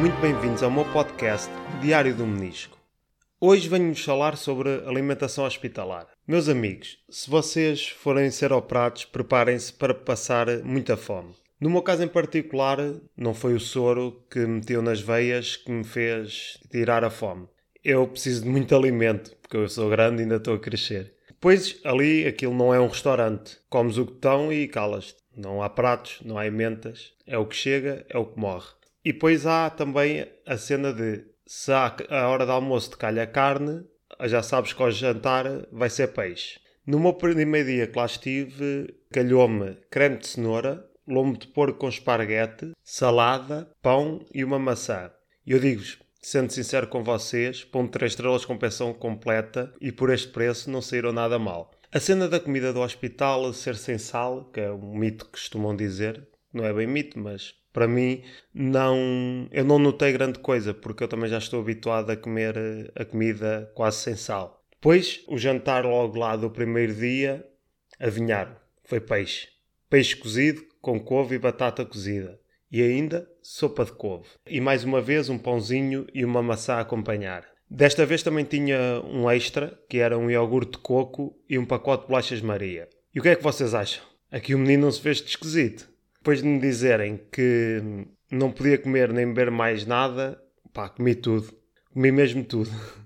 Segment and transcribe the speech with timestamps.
[0.00, 1.50] muito bem-vindos ao meu podcast
[1.82, 2.78] Diário do Menisco.
[3.38, 6.06] Hoje venho-vos falar sobre alimentação hospitalar.
[6.26, 11.34] Meus amigos, se vocês forem ser operados, preparem-se para passar muita fome.
[11.60, 12.78] No meu caso em particular,
[13.14, 17.46] não foi o soro que meteu nas veias que me fez tirar a fome.
[17.84, 21.12] Eu preciso de muito alimento, porque eu sou grande e ainda estou a crescer.
[21.38, 23.58] Pois ali aquilo não é um restaurante.
[23.68, 25.20] Comes o que estão e calas-te.
[25.36, 27.12] Não há pratos, não há ementas.
[27.26, 28.79] É o que chega, é o que morre.
[29.04, 33.26] E depois há também a cena de se há a hora de almoço te calha
[33.26, 33.84] carne,
[34.24, 36.60] já sabes que ao jantar vai ser peixe.
[36.86, 41.88] No meu primeiro dia que lá estive, calhou-me creme de cenoura, lombo de porco com
[41.88, 45.10] esparguete, salada, pão e uma maçã.
[45.46, 49.90] E eu digo-vos, sendo sincero com vocês, pão de 3 estrelas com pensão completa e
[49.90, 51.70] por este preço não saíram nada mal.
[51.92, 55.74] A cena da comida do hospital ser sem sal, que é um mito que costumam
[55.74, 61.04] dizer, não é bem mito, mas para mim não eu não notei grande coisa porque
[61.04, 64.64] eu também já estou habituado a comer a comida quase sem sal.
[64.72, 67.46] Depois o jantar logo lá do primeiro dia
[67.98, 69.48] adivinharam, foi peixe.
[69.90, 72.38] Peixe cozido com couve e batata cozida.
[72.72, 74.28] E ainda sopa de couve.
[74.46, 77.44] E mais uma vez um pãozinho e uma maçã a acompanhar.
[77.68, 82.04] Desta vez também tinha um extra, que era um iogurte de coco e um pacote
[82.04, 82.88] de bolachas Maria.
[83.14, 84.04] E o que é que vocês acham?
[84.30, 85.89] Aqui o menino não se fez de esquisito.
[86.20, 87.82] Depois de me dizerem que
[88.30, 90.38] não podia comer nem beber mais nada,
[90.72, 91.50] pá, comi tudo.
[91.92, 92.70] Comi mesmo tudo.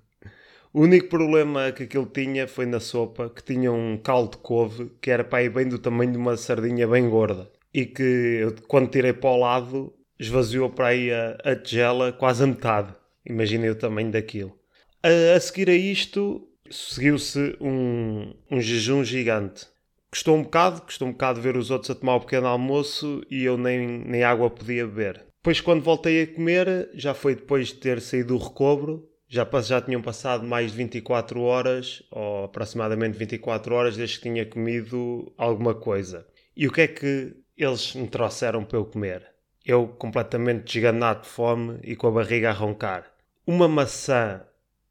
[0.72, 4.90] O único problema que aquilo tinha foi na sopa, que tinha um caldo de couve,
[5.00, 7.48] que era para ir bem do tamanho de uma sardinha bem gorda.
[7.72, 12.42] E que eu, quando tirei para o lado, esvaziou para aí a, a tigela quase
[12.42, 12.92] a metade.
[13.24, 14.58] Imaginem o tamanho daquilo.
[15.00, 19.68] A, a seguir a isto, seguiu-se um, um jejum gigante.
[20.14, 23.42] Custou um bocado, custou um bocado ver os outros a tomar o pequeno almoço e
[23.42, 25.27] eu nem, nem água podia beber.
[25.39, 29.80] Depois, quando voltei a comer, já foi depois de ter saído do recobro, já, já
[29.80, 35.74] tinham passado mais de 24 horas, ou aproximadamente 24 horas, desde que tinha comido alguma
[35.74, 36.24] coisa.
[36.56, 39.27] E o que é que eles me trouxeram para eu comer?
[39.66, 43.12] Eu completamente desganado de fome e com a barriga a roncar.
[43.44, 44.42] Uma maçã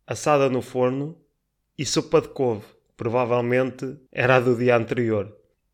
[0.06, 1.18] assada no forno
[1.78, 2.66] e sopa de couve.
[3.04, 5.30] Provavelmente era a do dia anterior.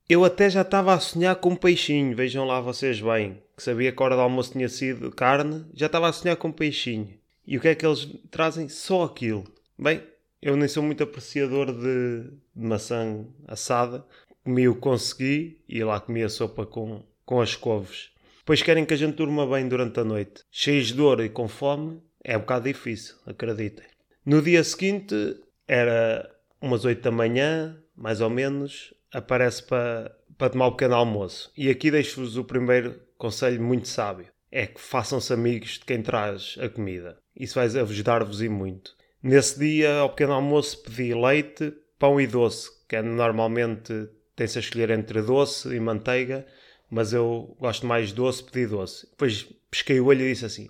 [0.10, 3.92] Eu até já estava a sonhar com um peixinho, vejam lá vocês bem, que sabia
[3.92, 7.14] que a hora do almoço tinha sido carne, já estava a sonhar com um peixinho.
[7.46, 8.68] E o que é que eles trazem?
[8.68, 9.44] Só aquilo.
[9.78, 10.02] Bem,
[10.42, 14.04] eu nem sou muito apreciador de, de maçã assada.
[14.44, 18.10] Comi o consegui e lá comi a sopa com, com as couves.
[18.40, 20.42] Depois querem que a gente durma bem durante a noite.
[20.50, 23.86] Cheios de dor e com fome, é um bocado difícil, acreditem.
[24.26, 30.66] No dia seguinte, era umas 8 da manhã, mais ou menos, aparece para, para tomar
[30.66, 31.52] o um pequeno almoço.
[31.56, 34.28] E aqui deixo-vos o primeiro conselho muito sábio.
[34.52, 37.18] É que façam-se amigos de quem traz a comida.
[37.36, 38.96] Isso vai ajudar-vos e muito.
[39.22, 44.62] Nesse dia, ao pequeno almoço, pedi leite, pão e doce, que é normalmente tem-se a
[44.62, 46.48] escolher entre doce e manteiga,
[46.90, 49.08] mas eu gosto mais doce, pedi doce.
[49.12, 50.70] Depois pesquei o olho e disse assim: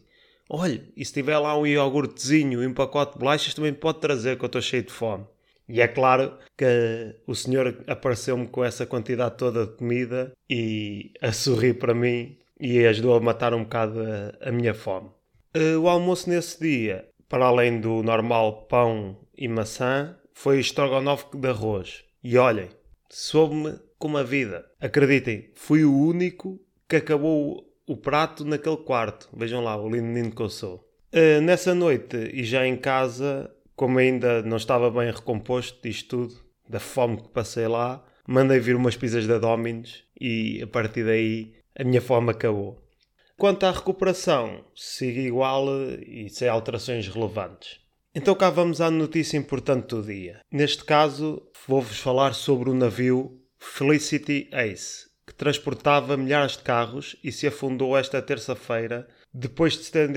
[0.50, 4.38] Olha, e se tiver lá um iogurtezinho e um pacote de bolachas, também pode trazer,
[4.38, 5.26] que eu estou cheio de fome.
[5.69, 6.66] E é claro que
[7.28, 12.85] o senhor apareceu-me com essa quantidade toda de comida e a sorrir para mim e
[12.88, 15.09] ajudou a matar um bocado a, a minha fome.
[15.56, 21.47] Uh, o almoço nesse dia, para além do normal pão e maçã, foi estrogonofe de
[21.47, 22.03] arroz.
[22.24, 22.69] E olhem,
[23.07, 24.66] soube-me como a vida.
[24.81, 29.30] Acreditem, fui o único que acabou o prato naquele quarto.
[29.34, 30.88] Vejam lá, o lindo menino que eu sou.
[31.13, 36.44] Uh, nessa noite, e já em casa, como ainda não estava bem recomposto disto tudo,
[36.68, 41.54] da fome que passei lá, mandei vir umas pizzas da Domino's e a partir daí
[41.80, 42.86] a minha fome acabou.
[43.38, 45.66] Quanto à recuperação, sigo igual
[46.06, 47.80] e sem alterações relevantes.
[48.14, 50.42] Então cá vamos à notícia importante do dia.
[50.52, 57.32] Neste caso, vou-vos falar sobre o navio Felicity Ace, que transportava milhares de carros e
[57.32, 60.10] se afundou esta terça-feira depois de ter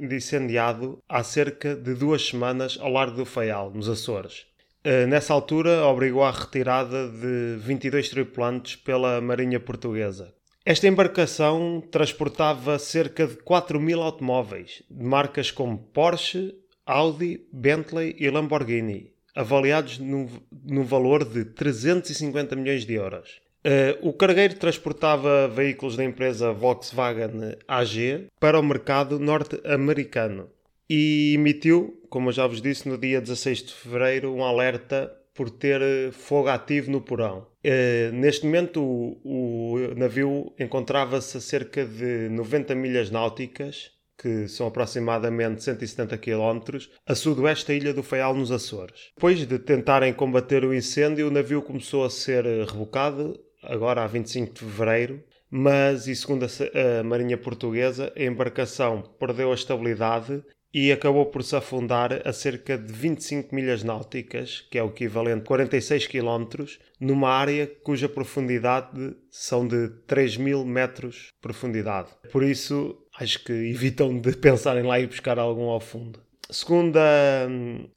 [0.00, 4.46] incendiado há cerca de duas semanas ao largo do Faial, nos Açores.
[4.82, 10.34] Eh, nessa altura, obrigou à retirada de 22 tripulantes pela Marinha Portuguesa.
[10.64, 16.54] Esta embarcação transportava cerca de 4 mil automóveis, de marcas como Porsche,
[16.86, 20.28] Audi, Bentley e Lamborghini, avaliados no,
[20.64, 23.40] no valor de 350 milhões de euros.
[23.64, 30.48] Uh, o cargueiro transportava veículos da empresa Volkswagen AG para o mercado norte-americano
[30.88, 35.50] e emitiu, como eu já vos disse, no dia 16 de fevereiro, um alerta por
[35.50, 37.46] ter fogo ativo no porão.
[37.64, 44.66] Uh, neste momento, o, o navio encontrava-se a cerca de 90 milhas náuticas, que são
[44.66, 49.12] aproximadamente 170 km, a sudoeste da ilha do Faial, nos Açores.
[49.14, 54.52] Depois de tentarem combater o incêndio, o navio começou a ser rebocado, agora a 25
[54.54, 60.42] de fevereiro, mas, e segundo a, Marinha Portuguesa, a embarcação perdeu a estabilidade
[60.72, 65.42] e acabou por se afundar a cerca de 25 milhas náuticas, que é o equivalente
[65.42, 66.64] a 46 km,
[67.00, 72.10] numa área cuja profundidade são de 3 mil metros de profundidade.
[72.30, 76.20] Por isso, acho que evitam de pensar em lá ir buscar algum ao fundo.
[76.52, 77.46] Segundo a,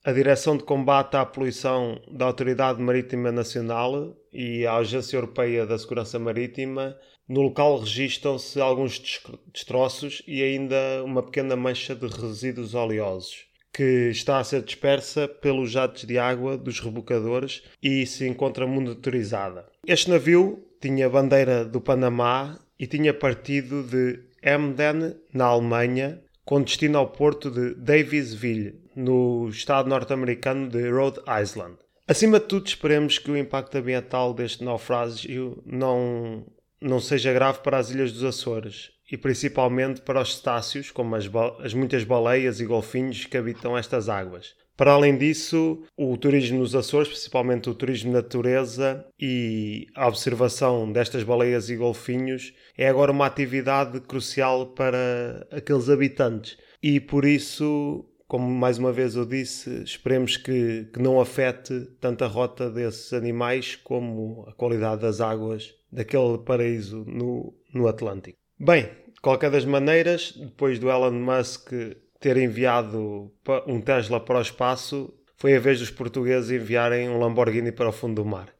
[0.06, 5.78] a Direção de Combate à Poluição da Autoridade Marítima Nacional e a Agência Europeia da
[5.80, 6.96] Segurança Marítima,
[7.28, 9.02] no local registram-se alguns
[9.52, 15.72] destroços e ainda uma pequena mancha de resíduos oleosos, que está a ser dispersa pelos
[15.72, 19.66] jatos de água dos rebocadores e se encontra monitorizada.
[19.88, 26.98] Este navio tinha bandeira do Panamá e tinha partido de Emden, na Alemanha, com destino
[26.98, 31.78] ao porto de Davisville, no estado norte-americano de Rhode Island.
[32.08, 36.46] Acima de tudo, esperemos que o impacto ambiental deste naufrágio não
[36.82, 41.30] não seja grave para as ilhas dos Açores e principalmente para os cetáceos, como as,
[41.64, 44.56] as muitas baleias e golfinhos que habitam estas águas.
[44.76, 50.92] Para além disso, o turismo nos Açores, principalmente o turismo de natureza e a observação
[50.92, 56.58] destas baleias e golfinhos, é agora uma atividade crucial para aqueles habitantes.
[56.82, 62.24] E por isso, como mais uma vez eu disse, esperemos que, que não afete tanto
[62.24, 68.40] a rota desses animais como a qualidade das águas daquele paraíso no, no Atlântico.
[68.60, 68.90] Bem,
[69.24, 71.72] qualquer das maneiras, depois do Elon Musk
[72.20, 73.32] ter enviado
[73.66, 77.94] um Tesla para o espaço, foi a vez dos portugueses enviarem um Lamborghini para o
[77.94, 78.54] fundo do mar.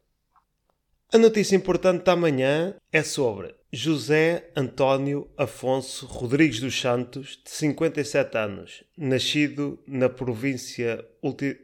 [1.12, 8.38] A notícia importante da manhã é sobre José António Afonso Rodrigues dos Santos, de 57
[8.38, 11.06] anos, nascido na província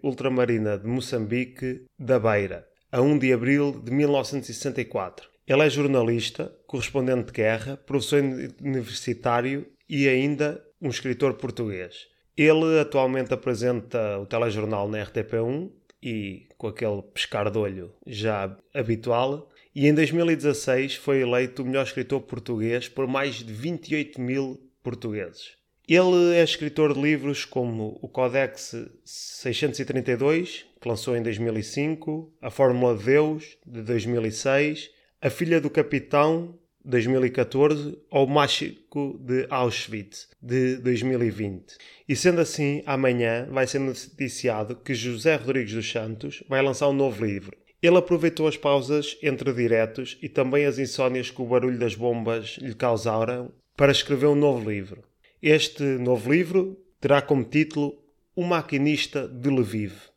[0.03, 5.29] ultramarina de Moçambique, da Beira, a 1 de abril de 1964.
[5.49, 8.21] Ele é jornalista, correspondente de guerra, professor
[8.61, 12.05] universitário e ainda um escritor português.
[12.37, 15.71] Ele atualmente apresenta o telejornal na RTP1
[16.03, 19.49] e com aquele pescar de olho já habitual.
[19.73, 25.57] E em 2016 foi eleito o melhor escritor português por mais de 28 mil portugueses.
[25.87, 32.95] Ele é escritor de livros como o Codex 632, que lançou em 2005, A Fórmula
[32.95, 41.75] de Deus, de 2006 a Filha do Capitão, 2014, ou Mágico de Auschwitz, de 2020.
[42.07, 46.93] E sendo assim, amanhã vai ser noticiado que José Rodrigues dos Santos vai lançar um
[46.93, 47.57] novo livro.
[47.81, 52.57] Ele aproveitou as pausas entre diretos e também as insónias que o barulho das bombas
[52.61, 55.03] lhe causaram para escrever um novo livro.
[55.41, 58.01] Este novo livro terá como título
[58.33, 60.09] O Maquinista de Lviv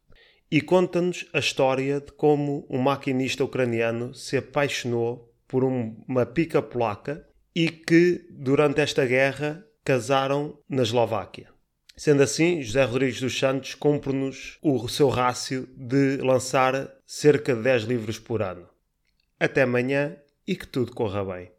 [0.53, 6.61] e conta-nos a história de como um maquinista ucraniano se apaixonou por um, uma pica
[6.61, 11.49] polaca e que, durante esta guerra, casaram na Eslováquia.
[11.97, 17.85] Sendo assim, José Rodrigues dos Santos cumpre-nos o seu rácio de lançar cerca de 10
[17.85, 18.69] livros por ano.
[19.41, 21.51] Até amanhã e que tudo corra bem.